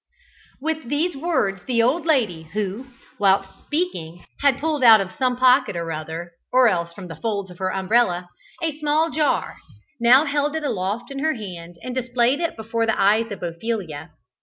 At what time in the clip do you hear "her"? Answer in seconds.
7.59-7.71, 11.19-11.35